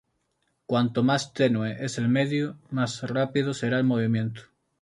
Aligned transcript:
Cuanto 0.65 1.03
más 1.03 1.31
tenue 1.31 1.75
es 1.79 1.99
el 1.99 2.09
medio, 2.09 2.57
más 2.71 3.03
rápido 3.03 3.53
será 3.53 3.77
el 3.77 3.83
movimiento. 3.83 4.41